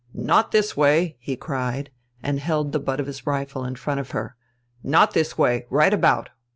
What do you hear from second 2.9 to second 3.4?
of his